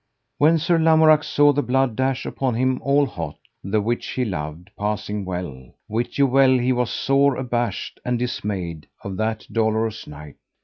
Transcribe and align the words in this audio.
When 0.39 0.57
Sir 0.57 0.79
Lamorak 0.79 1.23
saw 1.23 1.53
the 1.53 1.61
blood 1.61 1.95
dash 1.95 2.25
upon 2.25 2.55
him 2.55 2.79
all 2.81 3.05
hot, 3.05 3.37
the 3.63 3.79
which 3.79 4.07
he 4.07 4.25
loved 4.25 4.71
passing 4.75 5.25
well, 5.25 5.75
wit 5.87 6.17
you 6.17 6.25
well 6.25 6.57
he 6.57 6.71
was 6.73 6.89
sore 6.89 7.35
abashed 7.35 7.99
and 8.03 8.17
dismayed 8.17 8.87
of 9.03 9.15
that 9.17 9.45
dolorous 9.51 10.07
knight. 10.07 10.37